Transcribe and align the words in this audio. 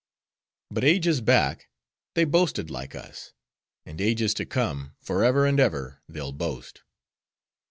—But 0.71 0.83
ages 0.83 1.21
back 1.21 1.67
they 2.15 2.25
boasted 2.25 2.71
like 2.71 2.95
us; 2.95 3.33
and 3.85 4.01
ages 4.01 4.33
to 4.33 4.47
come, 4.47 4.95
forever 4.99 5.45
and 5.45 5.59
ever, 5.59 6.01
they'll 6.09 6.31
boast. 6.31 6.81